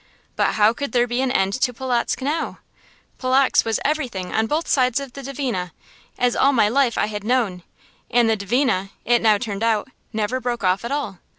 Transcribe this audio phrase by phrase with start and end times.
[0.35, 2.57] But how could there be an end to Polotzk now?
[3.19, 5.73] Polotzk was everything on both sides of the Dvina,
[6.17, 7.61] as all my life I had known;
[8.09, 11.19] and the Dvina, it now turned out, never broke off at all.